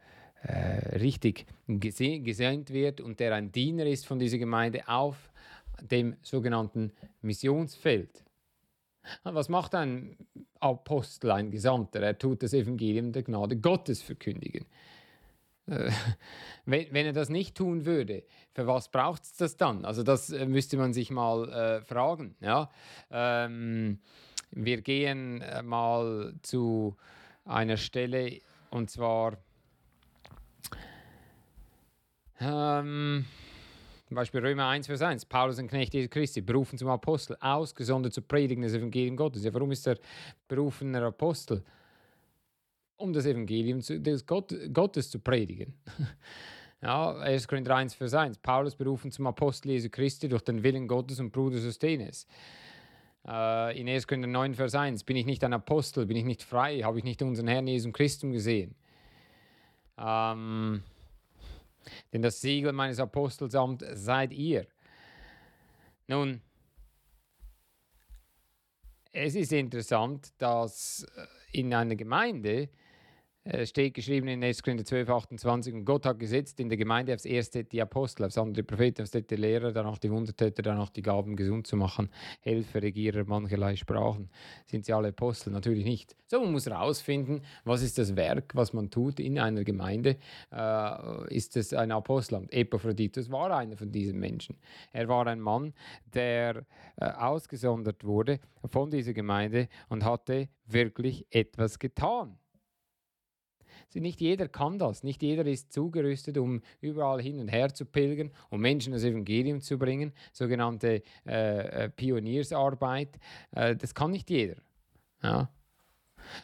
richtig 0.97 1.45
gesendet 1.67 2.73
wird 2.73 3.01
und 3.01 3.19
der 3.19 3.35
ein 3.35 3.51
Diener 3.51 3.85
ist 3.85 4.07
von 4.07 4.17
dieser 4.17 4.39
Gemeinde 4.39 4.87
auf 4.87 5.31
dem 5.81 6.15
sogenannten 6.21 6.91
Missionsfeld. 7.21 8.23
Was 9.23 9.49
macht 9.49 9.75
ein 9.75 10.15
Apostel, 10.59 11.31
ein 11.31 11.51
Gesandter? 11.51 12.01
Er 12.01 12.17
tut 12.17 12.43
das 12.43 12.53
Evangelium 12.53 13.11
der 13.11 13.23
Gnade 13.23 13.57
Gottes 13.57 14.01
verkündigen. 14.01 14.65
Äh, 15.67 15.91
wenn, 16.65 16.87
wenn, 16.91 17.05
er 17.05 17.13
das 17.13 17.29
nicht 17.29 17.55
tun 17.55 17.85
würde, 17.85 18.23
für 18.53 18.67
was 18.67 18.89
braucht 18.89 19.23
es 19.23 19.35
das 19.35 19.57
dann? 19.57 19.85
Also 19.85 20.03
das 20.03 20.29
äh, 20.29 20.45
müsste 20.45 20.77
man 20.77 20.93
sich 20.93 21.11
mal 21.11 21.49
äh, 21.49 21.81
fragen. 21.81 22.35
Ja? 22.41 22.69
Ähm, 23.09 23.99
wir 24.51 24.81
gehen 24.81 25.41
äh, 25.41 25.63
mal 25.63 26.33
zu 26.41 26.95
einer 27.45 27.77
Stelle 27.77 28.39
und 28.69 28.89
zwar 28.89 29.37
ähm, 32.39 33.25
zum 34.11 34.17
Beispiel 34.17 34.41
Römer 34.41 34.67
1, 34.67 34.87
Vers 34.87 35.03
1. 35.03 35.23
Paulus, 35.23 35.57
ein 35.57 35.69
Knecht 35.69 35.93
Jesu 35.93 36.09
Christi, 36.09 36.41
berufen 36.41 36.77
zum 36.77 36.89
Apostel, 36.89 37.37
ausgesondert 37.39 38.11
zu 38.11 38.21
predigen 38.21 38.61
das 38.61 38.73
Evangelium 38.73 39.15
Gottes. 39.15 39.45
Ja, 39.45 39.53
warum 39.53 39.71
ist 39.71 39.87
er 39.87 39.97
berufener 40.49 41.03
Apostel? 41.03 41.63
Um 42.97 43.13
das 43.13 43.25
Evangelium 43.25 43.79
des 43.79 44.25
Gott, 44.25 44.53
Gottes 44.73 45.09
zu 45.09 45.19
predigen. 45.19 45.73
Ja, 46.83 47.15
1. 47.19 47.47
Korinther 47.47 47.75
1, 47.75 47.93
Vers 47.93 48.15
1. 48.15 48.39
Paulus 48.39 48.75
berufen 48.75 49.11
zum 49.11 49.27
Apostel 49.27 49.69
Jesu 49.69 49.87
Christi 49.89 50.27
durch 50.27 50.41
den 50.41 50.63
Willen 50.63 50.87
Gottes 50.87 51.19
und 51.19 51.31
Bruder 51.31 51.59
Sostenes. 51.59 52.25
Äh, 53.25 53.79
in 53.79 53.87
1. 53.87 54.07
Korinther 54.07 54.27
9, 54.27 54.55
Vers 54.55 54.73
1. 54.73 55.03
Bin 55.03 55.15
ich 55.15 55.27
nicht 55.27 55.43
ein 55.43 55.53
Apostel? 55.53 56.07
Bin 56.07 56.17
ich 56.17 56.25
nicht 56.25 56.41
frei? 56.41 56.79
Habe 56.79 56.97
ich 56.97 57.03
nicht 57.03 57.21
unseren 57.21 57.47
Herrn 57.47 57.67
Jesus 57.67 57.93
Christum 57.93 58.31
gesehen? 58.31 58.73
Ähm, 59.95 60.81
denn 62.13 62.21
das 62.21 62.41
Siegel 62.41 62.73
meines 62.73 62.99
Apostelsamts 62.99 63.85
seid 63.93 64.33
ihr. 64.33 64.67
Nun, 66.07 66.41
es 69.11 69.35
ist 69.35 69.51
interessant, 69.51 70.33
dass 70.37 71.05
äh, 71.15 71.59
in 71.59 71.73
einer 71.73 71.95
Gemeinde 71.95 72.69
steht 73.63 73.95
geschrieben 73.95 74.27
in 74.27 74.43
1. 74.43 74.61
Korinther 74.61 74.85
12, 74.85 75.09
28, 75.09 75.73
und 75.73 75.85
Gott 75.85 76.05
hat 76.05 76.19
gesetzt 76.19 76.59
in 76.59 76.69
der 76.69 76.77
Gemeinde 76.77 77.13
aufs 77.13 77.25
erste 77.25 77.63
die 77.63 77.81
Apostel, 77.81 78.25
aufs 78.25 78.37
andere 78.37 78.61
die 78.61 78.63
Propheten, 78.63 79.01
aufs 79.01 79.11
dritte 79.11 79.35
Lehrer, 79.35 79.71
danach 79.71 79.97
die 79.97 80.11
Wundertäter, 80.11 80.61
danach 80.61 80.89
die 80.91 81.01
Gaben 81.01 81.35
gesund 81.35 81.65
zu 81.65 81.75
machen, 81.75 82.09
Helfer, 82.41 82.83
Regierer, 82.83 83.23
mancherlei 83.25 83.75
Sprachen. 83.75 84.29
Sind 84.67 84.85
sie 84.85 84.93
alle 84.93 85.09
Apostel? 85.09 85.51
Natürlich 85.51 85.85
nicht. 85.85 86.15
So, 86.27 86.39
man 86.39 86.51
muss 86.51 86.67
herausfinden, 86.67 87.41
was 87.63 87.81
ist 87.81 87.97
das 87.97 88.15
Werk, 88.15 88.51
was 88.53 88.73
man 88.73 88.91
tut 88.91 89.19
in 89.19 89.39
einer 89.39 89.63
Gemeinde. 89.63 90.17
Äh, 90.51 91.35
ist 91.35 91.57
es 91.57 91.73
ein 91.73 91.91
Apostelamt? 91.91 92.53
Epaphroditus 92.53 93.31
war 93.31 93.49
einer 93.57 93.75
von 93.75 93.91
diesen 93.91 94.19
Menschen. 94.19 94.55
Er 94.93 95.07
war 95.07 95.25
ein 95.25 95.39
Mann, 95.39 95.73
der 96.13 96.65
äh, 96.97 97.05
ausgesondert 97.05 98.03
wurde 98.03 98.39
von 98.65 98.91
dieser 98.91 99.13
Gemeinde 99.13 99.67
und 99.89 100.05
hatte 100.05 100.47
wirklich 100.67 101.25
etwas 101.31 101.79
getan. 101.79 102.37
Nicht 103.99 104.21
jeder 104.21 104.47
kann 104.47 104.79
das. 104.79 105.03
Nicht 105.03 105.21
jeder 105.21 105.45
ist 105.45 105.73
zugerüstet, 105.73 106.37
um 106.37 106.61
überall 106.79 107.21
hin 107.21 107.39
und 107.39 107.49
her 107.49 107.73
zu 107.73 107.85
pilgern, 107.85 108.31
um 108.49 108.61
Menschen 108.61 108.93
das 108.93 109.03
Evangelium 109.03 109.61
zu 109.61 109.77
bringen, 109.77 110.13
sogenannte 110.31 111.03
äh, 111.25 111.85
äh, 111.85 111.89
Pioniersarbeit. 111.89 113.19
Äh, 113.51 113.75
das 113.75 113.93
kann 113.93 114.11
nicht 114.11 114.29
jeder. 114.29 114.55
Ja. 115.21 115.49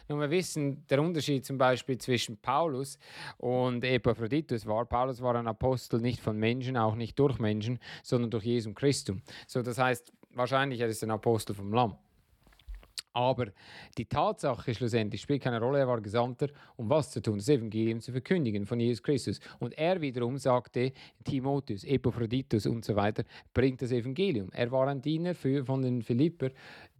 Nun, 0.08 0.20
wir 0.20 0.30
wissen, 0.30 0.84
der 0.88 1.00
Unterschied 1.00 1.44
zum 1.46 1.56
Beispiel 1.56 1.98
zwischen 1.98 2.36
Paulus 2.36 2.98
und 3.38 3.84
Epaphroditus 3.84 4.66
war, 4.66 4.84
Paulus 4.86 5.22
war 5.22 5.34
ein 5.36 5.46
Apostel 5.46 6.00
nicht 6.00 6.20
von 6.20 6.36
Menschen, 6.36 6.76
auch 6.76 6.94
nicht 6.94 7.18
durch 7.18 7.38
Menschen, 7.38 7.78
sondern 8.02 8.30
durch 8.30 8.44
Jesus 8.44 8.74
Christum. 8.74 9.22
So, 9.46 9.62
das 9.62 9.78
heißt, 9.78 10.12
wahrscheinlich 10.34 10.80
er 10.80 10.88
ist 10.88 11.02
ein 11.02 11.10
Apostel 11.10 11.54
vom 11.54 11.72
Lamm. 11.72 11.96
Aber 13.12 13.46
die 13.96 14.06
Tatsache 14.06 14.74
schlussendlich 14.74 15.22
spielt 15.22 15.42
keine 15.42 15.60
Rolle. 15.60 15.80
Er 15.80 15.88
war 15.88 16.00
Gesandter, 16.00 16.48
um 16.76 16.88
was 16.88 17.10
zu 17.10 17.20
tun? 17.20 17.38
Das 17.38 17.48
Evangelium 17.48 18.00
zu 18.00 18.12
verkündigen 18.12 18.66
von 18.66 18.78
Jesus 18.78 19.02
Christus. 19.02 19.40
Und 19.58 19.76
er 19.76 20.00
wiederum 20.00 20.38
sagte, 20.38 20.92
Timotheus, 21.24 21.84
Epaphroditus 21.84 22.66
und 22.66 22.84
so 22.84 22.94
weiter, 22.96 23.24
bringt 23.52 23.82
das 23.82 23.92
Evangelium. 23.92 24.50
Er 24.52 24.70
war 24.70 24.88
ein 24.88 25.02
Diener 25.02 25.34
für, 25.34 25.64
von 25.64 25.82
den 25.82 26.02
Philipper, 26.02 26.50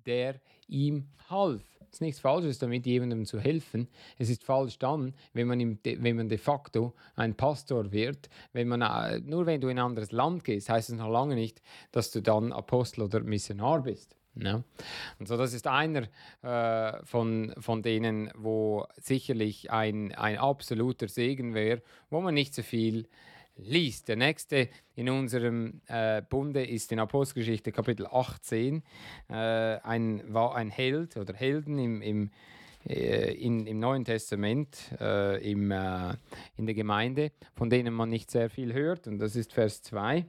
der 0.07 0.41
ihm 0.67 1.07
half. 1.29 1.63
Es 1.91 1.95
ist 1.95 2.01
nichts 2.03 2.21
Falsches 2.21 2.59
damit, 2.59 2.85
jemandem 2.85 3.25
zu 3.25 3.41
helfen. 3.41 3.89
Es 4.19 4.29
ist 4.29 4.45
falsch 4.45 4.79
dann, 4.79 5.15
wenn 5.33 5.47
man, 5.47 5.59
im, 5.59 5.79
wenn 5.83 6.17
man 6.17 6.29
de 6.29 6.37
facto 6.37 6.95
ein 7.17 7.35
Pastor 7.35 7.93
wird. 7.93 8.29
Wenn 8.53 8.69
man, 8.69 8.83
äh, 8.83 9.21
nur 9.21 9.47
wenn 9.47 9.61
du 9.61 9.69
in 9.69 9.79
ein 9.79 9.85
anderes 9.85 10.13
Land 10.13 10.45
gehst, 10.45 10.69
heißt 10.69 10.91
es 10.91 10.97
noch 10.97 11.11
lange 11.11 11.35
nicht, 11.35 11.63
dass 11.91 12.11
du 12.11 12.21
dann 12.21 12.53
Apostel 12.53 13.03
oder 13.03 13.21
Missionar 13.21 13.83
bist. 13.83 14.18
Ja. 14.41 14.63
Und 15.19 15.27
so, 15.27 15.37
das 15.37 15.53
ist 15.53 15.67
einer 15.67 16.09
äh, 16.43 17.05
von, 17.05 17.55
von 17.59 17.83
denen, 17.83 18.31
wo 18.37 18.87
sicherlich 18.97 19.71
ein, 19.71 20.15
ein 20.15 20.39
absoluter 20.39 21.09
Segen 21.09 21.55
wäre, 21.55 21.83
wo 22.11 22.21
man 22.21 22.35
nicht 22.35 22.55
so 22.55 22.63
viel 22.63 23.09
liest. 23.57 24.09
Der 24.09 24.17
nächste 24.17 24.69
in 24.95 25.11
unserem 25.11 25.81
äh, 25.87 26.23
Bunde 26.23 26.65
ist 26.65 26.93
in 26.93 27.01
Apostelgeschichte 27.01 27.73
Kapitel 27.73 28.07
18, 28.07 28.83
äh, 29.29 29.35
ein, 29.35 30.23
war 30.33 30.55
ein 30.55 30.71
Held 30.71 31.17
oder 31.17 31.35
Helden 31.35 31.79
im, 31.79 32.03
im, 32.03 32.31
äh, 32.87 33.33
in, 33.35 33.67
im 33.67 33.81
Neuen 33.81 34.05
Testament, 34.05 34.93
äh, 35.01 35.51
im, 35.51 35.71
äh, 35.71 36.15
in 36.57 36.67
der 36.67 36.75
Gemeinde, 36.75 37.33
von 37.55 37.71
denen 37.71 37.93
man 37.93 38.09
nicht 38.09 38.31
sehr 38.31 38.51
viel 38.51 38.73
hört. 38.73 39.09
Und 39.09 39.19
das 39.19 39.35
ist 39.35 39.53
Vers 39.53 39.83
2. 39.83 40.25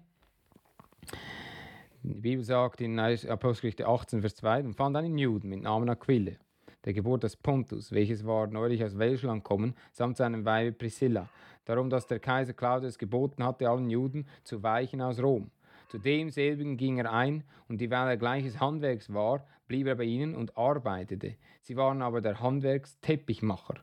Die 2.01 2.21
Bibel 2.21 2.45
sagt 2.45 2.79
in 2.79 2.97
Apostelgeschichte 2.97 3.85
18, 3.85 4.21
Vers 4.21 4.35
2, 4.35 4.63
und 4.63 4.73
fand 4.73 4.95
einen 4.95 5.17
Juden 5.17 5.49
mit 5.49 5.63
Namen 5.63 5.89
Aquille, 5.89 6.37
der 6.85 6.93
Geburt 6.93 7.23
des 7.23 7.35
Pontus, 7.35 7.91
welches 7.91 8.25
war 8.25 8.47
neulich 8.47 8.81
aus 8.85 8.97
Welschland 8.97 9.43
kommen, 9.43 9.75
samt 9.91 10.15
seinem 10.15 10.45
Weibe 10.45 10.71
Priscilla. 10.71 11.27
Darum, 11.65 11.89
dass 11.89 12.07
der 12.07 12.19
Kaiser 12.19 12.53
Claudius 12.53 12.97
geboten 12.97 13.43
hatte, 13.43 13.69
allen 13.69 13.89
Juden 13.89 14.27
zu 14.45 14.63
weichen 14.63 15.01
aus 15.01 15.21
Rom. 15.21 15.51
Zu 15.89 15.97
demselbigen 15.97 16.77
ging 16.77 16.99
er 16.99 17.11
ein, 17.11 17.43
und 17.67 17.81
dieweil 17.81 18.07
er 18.07 18.17
gleiches 18.17 18.61
Handwerks 18.61 19.13
war, 19.13 19.45
blieb 19.67 19.85
er 19.85 19.95
bei 19.95 20.05
ihnen 20.05 20.35
und 20.35 20.57
arbeitete. 20.57 21.35
Sie 21.63 21.75
waren 21.75 22.01
aber 22.01 22.21
der 22.21 22.39
Handwerksteppichmacher. 22.39 23.75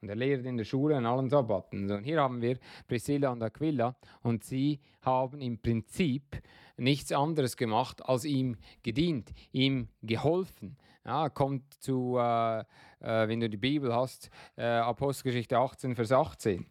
Und 0.00 0.08
er 0.08 0.16
lehrt 0.16 0.46
in 0.46 0.56
der 0.56 0.64
Schule 0.64 0.96
an 0.96 1.04
allen 1.04 1.28
Sabbaten. 1.28 1.90
Und 1.90 2.04
hier 2.04 2.22
haben 2.22 2.40
wir 2.40 2.58
Priscilla 2.86 3.30
und 3.30 3.42
Aquila 3.42 3.94
und 4.22 4.44
sie 4.44 4.80
haben 5.02 5.40
im 5.40 5.58
Prinzip 5.58 6.40
nichts 6.78 7.12
anderes 7.12 7.56
gemacht, 7.56 8.04
als 8.04 8.24
ihm 8.24 8.56
gedient, 8.82 9.32
ihm 9.52 9.88
geholfen. 10.02 10.76
Ja, 11.04 11.28
kommt 11.28 11.74
zu, 11.82 12.16
äh, 12.18 12.60
äh, 12.60 12.64
wenn 13.00 13.40
du 13.40 13.48
die 13.48 13.56
Bibel 13.56 13.94
hast, 13.94 14.30
äh, 14.56 14.64
Apostelgeschichte 14.64 15.58
18, 15.58 15.96
Vers 15.96 16.12
18. 16.12 16.66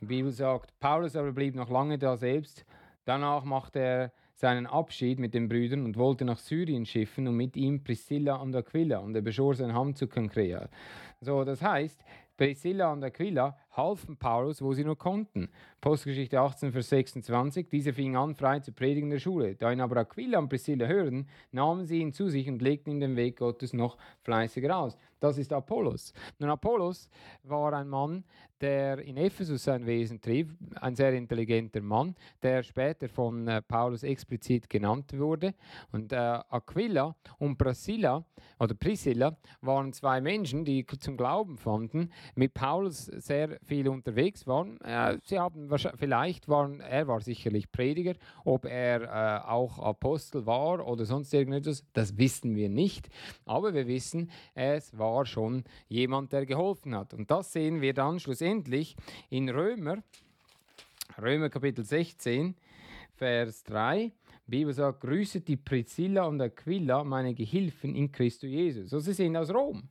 Die 0.00 0.06
Bibel 0.06 0.30
sagt, 0.30 0.78
Paulus 0.80 1.16
aber 1.16 1.32
blieb 1.32 1.54
noch 1.54 1.70
lange 1.70 1.98
da 1.98 2.16
selbst. 2.16 2.64
Danach 3.04 3.44
machte 3.44 3.78
er 3.78 4.12
seinen 4.34 4.66
Abschied 4.66 5.20
mit 5.20 5.34
den 5.34 5.48
Brüdern 5.48 5.84
und 5.84 5.96
wollte 5.96 6.24
nach 6.24 6.38
Syrien 6.38 6.84
schiffen 6.84 7.28
und 7.28 7.36
mit 7.36 7.56
ihm 7.56 7.84
Priscilla 7.84 8.34
und 8.36 8.54
Aquila 8.56 8.98
und 8.98 9.14
er 9.14 9.22
beschor 9.22 9.54
sein 9.54 9.72
Hand 9.72 9.96
zu 9.96 10.08
Konkrea. 10.08 10.68
So, 11.20 11.44
das 11.44 11.62
heißt, 11.62 12.04
Priscilla 12.36 12.92
und 12.92 13.04
Aquila 13.04 13.56
halfen 13.72 14.16
Paulus, 14.16 14.62
wo 14.62 14.72
sie 14.72 14.84
nur 14.84 14.98
konnten. 14.98 15.48
Postgeschichte 15.80 16.40
18, 16.40 16.72
Vers 16.72 16.88
26. 16.90 17.68
Dieser 17.68 17.92
fing 17.92 18.16
an, 18.16 18.34
frei 18.34 18.60
zu 18.60 18.72
predigen 18.72 19.08
in 19.08 19.12
der 19.12 19.18
Schule. 19.18 19.54
Da 19.54 19.72
ihn 19.72 19.80
aber 19.80 19.96
Aquila 19.96 20.38
und 20.38 20.48
Priscilla 20.48 20.86
hörten, 20.86 21.26
nahmen 21.50 21.86
sie 21.86 22.00
ihn 22.00 22.12
zu 22.12 22.28
sich 22.28 22.48
und 22.48 22.62
legten 22.62 22.92
ihm 22.92 23.00
den 23.00 23.16
Weg 23.16 23.38
Gottes 23.38 23.72
noch 23.72 23.96
fleißiger 24.22 24.76
aus. 24.76 24.96
Das 25.20 25.38
ist 25.38 25.52
Apollos. 25.52 26.12
Nun, 26.38 26.50
Apollos 26.50 27.08
war 27.44 27.72
ein 27.72 27.88
Mann, 27.88 28.24
der 28.60 28.98
in 28.98 29.16
Ephesus 29.16 29.64
sein 29.64 29.86
Wesen 29.86 30.20
trieb, 30.20 30.50
ein 30.80 30.94
sehr 30.94 31.12
intelligenter 31.12 31.80
Mann, 31.80 32.14
der 32.42 32.62
später 32.62 33.08
von 33.08 33.46
äh, 33.48 33.60
Paulus 33.60 34.04
explizit 34.04 34.70
genannt 34.70 35.16
wurde. 35.18 35.54
Und 35.90 36.12
äh, 36.12 36.16
Aquila 36.16 37.14
und 37.38 37.58
Priscilla, 37.58 38.24
oder 38.58 38.74
Priscilla 38.74 39.36
waren 39.60 39.92
zwei 39.92 40.20
Menschen, 40.20 40.64
die 40.64 40.86
zum 40.86 41.16
Glauben 41.16 41.56
fanden, 41.58 42.10
mit 42.34 42.54
Paulus 42.54 43.06
sehr 43.06 43.58
viel 43.66 43.88
unterwegs 43.88 44.46
waren. 44.46 44.80
Äh, 44.80 45.18
sie 45.24 45.38
haben 45.38 45.70
vielleicht 45.96 46.48
waren, 46.48 46.80
er 46.80 47.06
war 47.08 47.20
sicherlich 47.20 47.70
Prediger, 47.70 48.14
ob 48.44 48.64
er 48.64 49.02
äh, 49.02 49.48
auch 49.48 49.78
Apostel 49.78 50.46
war 50.46 50.86
oder 50.86 51.04
sonst 51.04 51.32
irgendetwas, 51.32 51.84
das 51.92 52.16
wissen 52.18 52.54
wir 52.56 52.68
nicht. 52.68 53.08
Aber 53.44 53.74
wir 53.74 53.86
wissen, 53.86 54.30
es 54.54 54.96
war 54.98 55.26
schon 55.26 55.64
jemand, 55.88 56.32
der 56.32 56.46
geholfen 56.46 56.94
hat. 56.94 57.14
Und 57.14 57.30
das 57.30 57.52
sehen 57.52 57.80
wir 57.80 57.94
dann 57.94 58.20
schlussendlich 58.20 58.96
in 59.30 59.48
Römer, 59.48 60.02
Römer 61.20 61.50
Kapitel 61.50 61.84
16, 61.84 62.54
Vers 63.16 63.64
3. 63.64 64.12
Die 64.46 64.50
Bibel 64.50 64.72
sagt, 64.72 65.00
grüßet 65.00 65.46
die 65.46 65.56
Priscilla 65.56 66.24
und 66.24 66.40
Aquila, 66.40 67.04
meine 67.04 67.34
Gehilfen 67.34 67.94
in 67.94 68.10
Christo 68.10 68.46
Jesus. 68.46 68.90
So, 68.90 68.98
sie 68.98 69.12
sind 69.12 69.36
aus 69.36 69.52
Rom. 69.52 69.82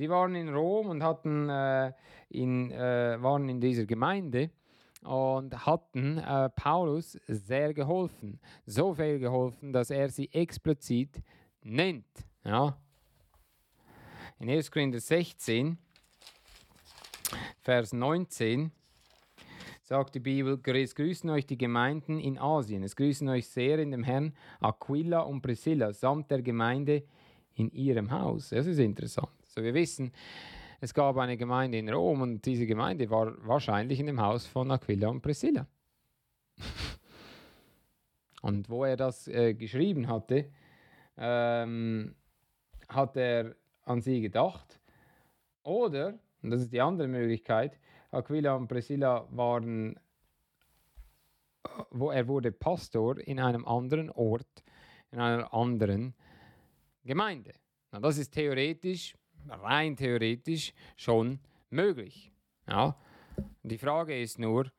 Sie 0.00 0.08
waren 0.08 0.34
in 0.34 0.48
Rom 0.48 0.86
und 0.86 1.02
hatten, 1.02 1.50
äh, 1.50 1.92
in, 2.30 2.70
äh, 2.70 3.18
waren 3.20 3.50
in 3.50 3.60
dieser 3.60 3.84
Gemeinde 3.84 4.48
und 5.02 5.66
hatten 5.66 6.16
äh, 6.16 6.48
Paulus 6.48 7.18
sehr 7.26 7.74
geholfen. 7.74 8.40
So 8.64 8.94
viel 8.94 9.18
geholfen, 9.18 9.74
dass 9.74 9.90
er 9.90 10.08
sie 10.08 10.32
explizit 10.32 11.20
nennt. 11.62 12.06
Ja. 12.44 12.78
In 14.38 14.48
1. 14.48 14.70
Korinther 14.70 15.00
16, 15.00 15.76
Vers 17.60 17.92
19 17.92 18.72
sagt 19.82 20.14
die 20.14 20.20
Bibel, 20.20 20.58
es 20.76 20.94
grüßen 20.94 21.28
euch 21.28 21.46
die 21.46 21.58
Gemeinden 21.58 22.18
in 22.18 22.38
Asien, 22.38 22.84
es 22.84 22.96
grüßen 22.96 23.28
euch 23.28 23.46
sehr 23.46 23.78
in 23.78 23.90
dem 23.90 24.04
Herrn 24.04 24.32
Aquila 24.60 25.20
und 25.20 25.42
Priscilla 25.42 25.92
samt 25.92 26.30
der 26.30 26.40
Gemeinde 26.40 27.04
in 27.52 27.70
ihrem 27.70 28.10
Haus. 28.10 28.48
Das 28.48 28.64
ist 28.64 28.78
interessant. 28.78 29.39
So, 29.52 29.64
wir 29.64 29.74
wissen, 29.74 30.12
es 30.80 30.94
gab 30.94 31.16
eine 31.16 31.36
Gemeinde 31.36 31.76
in 31.76 31.88
Rom 31.88 32.20
und 32.22 32.46
diese 32.46 32.66
Gemeinde 32.66 33.10
war 33.10 33.34
wahrscheinlich 33.44 33.98
in 33.98 34.06
dem 34.06 34.20
Haus 34.20 34.46
von 34.46 34.70
Aquila 34.70 35.08
und 35.08 35.22
Priscilla. 35.22 35.66
und 38.42 38.70
wo 38.70 38.84
er 38.84 38.96
das 38.96 39.26
äh, 39.26 39.54
geschrieben 39.54 40.06
hatte, 40.06 40.52
ähm, 41.16 42.14
hat 42.88 43.16
er 43.16 43.56
an 43.82 44.00
sie 44.00 44.20
gedacht. 44.20 44.78
Oder, 45.64 46.20
und 46.42 46.50
das 46.50 46.60
ist 46.60 46.72
die 46.72 46.80
andere 46.80 47.08
Möglichkeit, 47.08 47.80
Aquila 48.12 48.54
und 48.54 48.68
Priscilla 48.68 49.26
waren, 49.32 49.98
wo 51.90 52.12
er 52.12 52.28
wurde 52.28 52.52
Pastor 52.52 53.18
in 53.18 53.40
einem 53.40 53.66
anderen 53.66 54.10
Ort, 54.10 54.62
in 55.10 55.18
einer 55.18 55.52
anderen 55.52 56.14
Gemeinde. 57.02 57.52
Na, 57.90 57.98
das 57.98 58.16
ist 58.16 58.30
theoretisch 58.30 59.16
rein 59.48 59.96
theoretisch 59.96 60.72
schon 60.96 61.40
möglich. 61.70 62.32
Ja? 62.68 62.96
Die 63.62 63.78
Frage 63.78 64.20
ist 64.20 64.38
nur, 64.38 64.70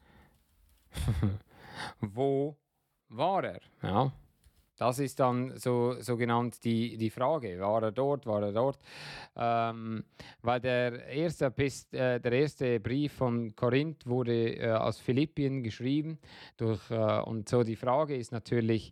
wo 1.99 2.57
war 3.09 3.43
er? 3.43 3.61
Ja? 3.81 4.11
Das 4.81 4.97
ist 4.97 5.19
dann 5.19 5.55
so, 5.57 5.95
so 5.99 6.17
genannt 6.17 6.63
die, 6.63 6.97
die 6.97 7.11
Frage. 7.11 7.59
War 7.59 7.83
er 7.83 7.91
dort, 7.91 8.25
war 8.25 8.41
er 8.41 8.51
dort? 8.51 8.79
Ähm, 9.35 10.03
weil 10.41 10.59
der 10.59 11.05
erste, 11.05 11.53
äh, 11.91 12.19
der 12.19 12.31
erste 12.31 12.79
Brief 12.79 13.13
von 13.13 13.55
Korinth 13.55 14.07
wurde 14.07 14.55
äh, 14.55 14.71
aus 14.71 14.97
Philippien 14.97 15.61
geschrieben. 15.61 16.17
Durch, 16.57 16.89
äh, 16.89 17.21
und 17.21 17.47
so 17.47 17.61
die 17.61 17.75
Frage 17.75 18.15
ist 18.15 18.31
natürlich, 18.31 18.91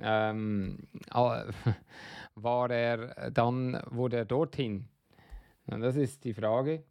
ähm, 0.00 0.88
war 2.34 2.70
er 2.70 3.30
dann, 3.30 3.80
wurde 3.90 4.16
er 4.16 4.24
dorthin 4.24 4.88
und 5.70 5.80
das 5.80 5.96
ist 5.96 6.24
die 6.24 6.34
Frage. 6.34 6.84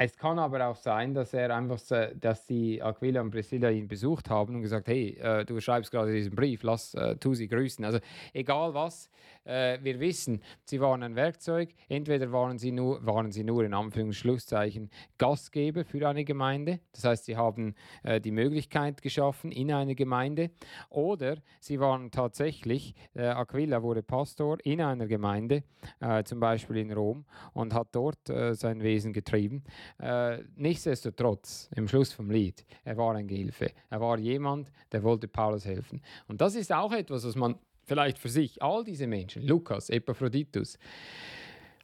Es 0.00 0.16
kann 0.16 0.38
aber 0.38 0.64
auch 0.68 0.76
sein, 0.76 1.12
dass 1.12 1.34
er 1.34 1.52
einfach, 1.52 1.80
dass 2.20 2.46
die 2.46 2.80
Aquila 2.80 3.20
und 3.20 3.32
Priscilla 3.32 3.68
ihn 3.68 3.88
besucht 3.88 4.30
haben 4.30 4.54
und 4.54 4.62
gesagt, 4.62 4.86
hey, 4.86 5.18
äh, 5.20 5.44
du 5.44 5.58
schreibst 5.58 5.90
gerade 5.90 6.12
diesen 6.12 6.36
Brief, 6.36 6.62
lass 6.62 6.94
äh, 6.94 7.16
tu 7.16 7.34
sie 7.34 7.48
grüßen. 7.48 7.84
Also 7.84 7.98
egal 8.32 8.74
was, 8.74 9.10
äh, 9.48 9.78
wir 9.82 9.98
wissen, 9.98 10.40
sie 10.62 10.80
waren 10.80 11.02
ein 11.02 11.16
Werkzeug. 11.16 11.70
Entweder 11.88 12.30
waren 12.30 12.58
sie 12.58 12.70
nur, 12.70 13.04
waren 13.04 13.32
sie 13.32 13.42
nur 13.42 13.64
in 13.64 13.74
Anführungsschlusszeichen 13.74 14.90
Gastgeber 15.16 15.84
für 15.84 16.06
eine 16.06 16.24
Gemeinde. 16.24 16.78
Das 16.92 17.04
heißt, 17.04 17.24
sie 17.24 17.36
haben 17.36 17.74
äh, 18.04 18.20
die 18.20 18.30
Möglichkeit 18.30 19.02
geschaffen 19.02 19.50
in 19.50 19.72
eine 19.72 19.96
Gemeinde. 19.96 20.50
Oder 20.90 21.38
sie 21.58 21.80
waren 21.80 22.12
tatsächlich, 22.12 22.94
äh, 23.14 23.26
Aquila 23.26 23.82
wurde 23.82 24.04
Pastor 24.04 24.58
in 24.62 24.80
einer 24.80 25.08
Gemeinde, 25.08 25.64
äh, 25.98 26.22
zum 26.22 26.38
Beispiel 26.38 26.76
in 26.76 26.92
Rom, 26.92 27.24
und 27.52 27.74
hat 27.74 27.88
dort 27.92 28.18
sein 28.26 28.82
Wesen 28.82 29.12
getrieben. 29.12 29.64
Äh, 29.98 30.38
nichtsdestotrotz, 30.56 31.68
im 31.74 31.88
Schluss 31.88 32.12
vom 32.12 32.30
Lied, 32.30 32.64
er 32.84 32.96
war 32.96 33.14
ein 33.14 33.26
Gehilfe. 33.26 33.72
Er 33.90 34.00
war 34.00 34.18
jemand, 34.18 34.70
der 34.92 35.02
wollte 35.02 35.28
Paulus 35.28 35.64
helfen. 35.64 36.00
Und 36.26 36.40
das 36.40 36.54
ist 36.54 36.72
auch 36.72 36.92
etwas, 36.92 37.24
was 37.24 37.36
man 37.36 37.56
vielleicht 37.84 38.18
für 38.18 38.28
sich, 38.28 38.62
all 38.62 38.84
diese 38.84 39.06
Menschen, 39.06 39.42
Lukas, 39.46 39.90
Epaphroditus, 39.90 40.78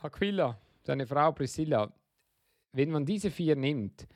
Aquila, 0.01 0.59
seine 0.83 1.07
Frau 1.07 1.33
Priscilla, 1.33 1.93
wenn 2.73 2.91
man 2.91 3.07
diese 3.07 3.31
vier 3.31 3.57
nimmt, 3.57 4.07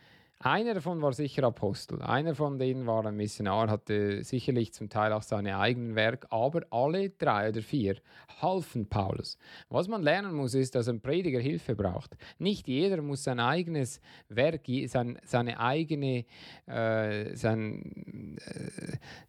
einer 0.40 0.74
davon 0.74 1.02
war 1.02 1.12
sicher 1.12 1.42
Apostel, 1.42 2.00
einer 2.00 2.34
von 2.36 2.58
denen 2.58 2.86
war 2.86 3.04
ein 3.04 3.16
Missionar, 3.16 3.68
hatte 3.68 4.22
sicherlich 4.22 4.72
zum 4.72 4.88
Teil 4.88 5.12
auch 5.12 5.22
seine 5.22 5.58
eigenen 5.58 5.96
Werk, 5.96 6.28
aber 6.30 6.62
alle 6.70 7.10
drei 7.10 7.48
oder 7.48 7.60
vier 7.60 7.96
halfen 8.40 8.88
Paulus. 8.88 9.36
Was 9.68 9.88
man 9.88 10.00
lernen 10.00 10.34
muss, 10.34 10.54
ist, 10.54 10.76
dass 10.76 10.88
ein 10.88 11.00
Prediger 11.00 11.40
Hilfe 11.40 11.74
braucht. 11.74 12.16
Nicht 12.38 12.68
jeder 12.68 13.02
muss 13.02 13.24
sein 13.24 13.40
eigenes 13.40 14.00
Werk, 14.28 14.66
sein, 14.86 15.18
seine 15.24 15.58
eigene, 15.58 16.24
äh, 16.66 17.34
sein, 17.34 18.36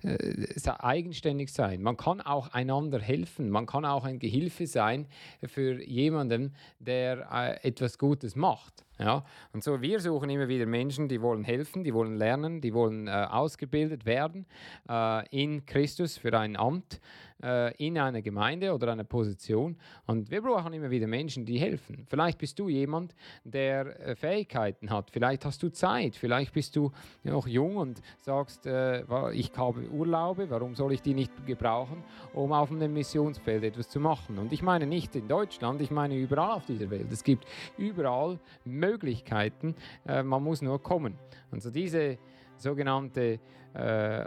äh, 0.03 0.07
äh, 0.07 0.71
eigenständig 0.77 1.51
sein. 1.51 1.81
Man 1.81 1.97
kann 1.97 2.21
auch 2.21 2.49
einander 2.49 2.99
helfen. 2.99 3.49
Man 3.49 3.65
kann 3.65 3.83
auch 3.83 4.03
ein 4.05 4.19
Gehilfe 4.19 4.67
sein 4.67 5.07
für 5.43 5.83
jemanden, 5.83 6.53
der 6.77 7.27
äh, 7.31 7.67
etwas 7.67 7.97
Gutes 7.97 8.35
macht. 8.35 8.85
Ja? 8.99 9.23
Und 9.53 9.63
so, 9.63 9.81
wir 9.81 9.99
suchen 9.99 10.29
immer 10.29 10.47
wieder 10.47 10.65
Menschen, 10.65 11.07
die 11.07 11.21
wollen 11.21 11.43
helfen, 11.43 11.83
die 11.83 11.93
wollen 11.93 12.15
lernen, 12.15 12.61
die 12.61 12.73
wollen 12.73 13.07
äh, 13.07 13.11
ausgebildet 13.11 14.05
werden 14.05 14.45
äh, 14.89 15.27
in 15.29 15.65
Christus 15.65 16.17
für 16.17 16.37
ein 16.37 16.57
Amt 16.57 16.99
äh, 17.43 17.75
in 17.77 17.97
einer 17.97 18.21
Gemeinde 18.21 18.73
oder 18.73 18.91
einer 18.91 19.03
Position. 19.03 19.77
Und 20.05 20.29
wir 20.29 20.41
brauchen 20.41 20.73
immer 20.73 20.89
wieder 20.89 21.07
Menschen, 21.07 21.45
die 21.45 21.59
helfen. 21.59 22.05
Vielleicht 22.07 22.37
bist 22.37 22.59
du 22.59 22.69
jemand, 22.69 23.15
der 23.43 23.99
äh, 23.99 24.15
Fähigkeiten 24.15 24.89
hat. 24.89 25.09
Vielleicht 25.11 25.45
hast 25.45 25.63
du 25.63 25.69
Zeit. 25.69 26.15
Vielleicht 26.15 26.53
bist 26.53 26.75
du 26.75 26.91
noch 27.23 27.47
jung 27.47 27.77
und 27.77 28.01
sagst, 28.17 28.65
äh, 28.65 29.03
ich 29.31 29.51
habe 29.55 29.89
Urlaube, 29.89 30.49
warum 30.49 30.75
soll 30.75 30.93
ich 30.93 31.01
die 31.01 31.13
nicht 31.13 31.45
gebrauchen, 31.45 32.03
um 32.33 32.51
auf 32.51 32.69
dem 32.69 32.93
Missionsfeld 32.93 33.63
etwas 33.63 33.89
zu 33.89 33.99
machen? 33.99 34.37
Und 34.37 34.53
ich 34.53 34.61
meine 34.61 34.85
nicht 34.85 35.15
in 35.15 35.27
Deutschland, 35.27 35.81
ich 35.81 35.91
meine 35.91 36.15
überall 36.15 36.57
auf 36.57 36.65
dieser 36.65 36.89
Welt. 36.89 37.11
Es 37.11 37.23
gibt 37.23 37.45
überall 37.77 38.39
Möglichkeiten, 38.65 39.75
äh, 40.07 40.23
man 40.23 40.43
muss 40.43 40.61
nur 40.61 40.81
kommen. 40.81 41.15
Und 41.51 41.61
so 41.61 41.71
diese 41.71 42.17
sogenannte 42.57 43.39
äh, 43.73 44.25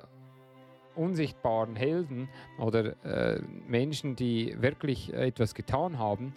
unsichtbaren 0.97 1.77
Helden 1.77 2.29
oder 2.59 2.97
äh, 3.05 3.41
Menschen, 3.67 4.17
die 4.17 4.55
wirklich 4.61 5.13
etwas 5.13 5.55
getan 5.55 5.99
haben, 5.99 6.35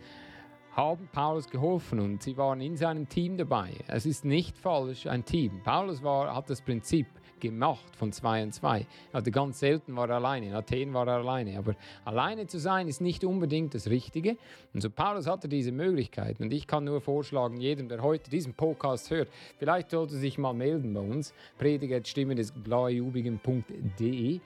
haben 0.75 1.07
Paulus 1.11 1.49
geholfen 1.49 1.99
und 1.99 2.21
sie 2.21 2.35
waren 2.37 2.59
in 2.59 2.75
seinem 2.75 3.07
Team 3.07 3.37
dabei. 3.37 3.71
Es 3.87 4.05
ist 4.05 4.25
nicht 4.25 4.57
falsch, 4.57 5.07
ein 5.07 5.23
Team. 5.23 5.61
Paulus 5.63 6.03
war, 6.03 6.35
hat 6.35 6.49
das 6.49 6.61
Prinzip 6.61 7.07
gemacht 7.45 7.95
von 7.95 8.11
zwei 8.11 8.43
und 8.43 8.53
zwei. 8.53 8.85
Also 9.13 9.31
ganz 9.31 9.59
selten 9.59 9.95
war 9.95 10.09
er 10.09 10.15
alleine, 10.15 10.47
in 10.47 10.53
Athen 10.53 10.93
war 10.93 11.07
er 11.07 11.15
alleine. 11.15 11.57
Aber 11.57 11.75
alleine 12.03 12.47
zu 12.47 12.59
sein 12.59 12.87
ist 12.87 13.01
nicht 13.01 13.23
unbedingt 13.23 13.73
das 13.73 13.87
Richtige. 13.89 14.37
Und 14.73 14.81
so 14.81 14.89
Paulus 14.89 15.27
hatte 15.27 15.47
diese 15.47 15.71
Möglichkeit. 15.71 16.39
Und 16.39 16.51
ich 16.53 16.67
kann 16.67 16.83
nur 16.83 17.01
vorschlagen, 17.01 17.57
jedem, 17.57 17.87
der 17.87 18.01
heute 18.01 18.29
diesen 18.29 18.53
Podcast 18.53 19.09
hört, 19.09 19.29
vielleicht 19.57 19.91
sollte 19.91 20.15
sich 20.15 20.37
mal 20.37 20.53
melden 20.53 20.93
bei 20.93 21.01
uns. 21.01 21.33
Prediger 21.57 22.03
Stimme 22.03 22.35
des 22.35 22.51
blaujubigen.de. 22.51 24.39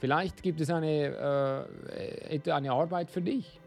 Vielleicht 0.00 0.42
gibt 0.42 0.60
es 0.60 0.70
eine, 0.70 1.68
äh, 2.28 2.50
eine 2.50 2.72
Arbeit 2.72 3.10
für 3.10 3.22
dich. 3.22 3.60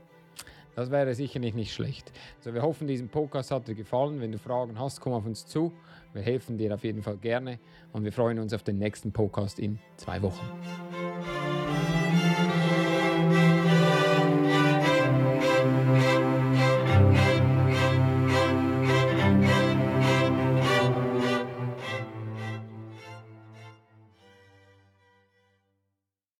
Das 0.76 0.91
wäre 0.91 1.15
sicherlich 1.15 1.54
nicht 1.54 1.74
schlecht. 1.74 2.12
Also 2.39 2.54
wir 2.54 2.62
hoffen, 2.62 2.86
diesem 2.86 3.08
Podcast 3.08 3.52
hat 3.52 3.67
dir 3.67 3.76
gefallen. 3.76 4.19
Wenn 4.19 4.34
du 4.34 4.38
Fragen 4.38 4.78
hast, 4.78 5.00
komm 5.00 5.13
auf 5.13 5.26
uns 5.26 5.45
zu. 5.45 5.71
Wir 6.15 6.23
helfen 6.23 6.58
dir 6.58 6.73
auf 6.73 6.86
jeden 6.86 7.04
Fall 7.04 7.17
gerne 7.17 7.60
und 7.91 8.06
wir 8.06 8.13
freuen 8.13 8.39
uns 8.39 8.54
auf 8.54 8.63
den 8.63 8.78
nächsten 8.80 9.12
Podcast 9.12 9.60
in 9.60 9.80
zwei 9.97 10.21
Wochen. 10.21 10.45